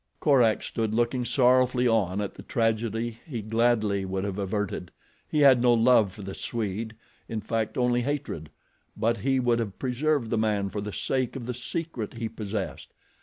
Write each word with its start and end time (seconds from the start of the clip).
Korak 0.19 0.63
stood 0.63 0.95
looking 0.95 1.25
sorrowfully 1.25 1.87
on 1.87 2.21
at 2.21 2.33
the 2.33 2.41
tragedy 2.41 3.19
he 3.27 3.43
gladly 3.43 4.03
would 4.03 4.23
have 4.23 4.39
averted. 4.39 4.91
He 5.27 5.41
had 5.41 5.61
no 5.61 5.75
love 5.75 6.11
for 6.13 6.23
the 6.23 6.33
Swede, 6.33 6.95
in 7.29 7.39
fact 7.39 7.77
only 7.77 8.01
hatred; 8.01 8.49
but 8.97 9.19
he 9.19 9.39
would 9.39 9.59
have 9.59 9.77
preserved 9.77 10.31
the 10.31 10.39
man 10.39 10.69
for 10.69 10.81
the 10.81 10.91
sake 10.91 11.35
of 11.35 11.45
the 11.45 11.53
secret 11.53 12.15
he 12.15 12.27
possessed. 12.29 12.91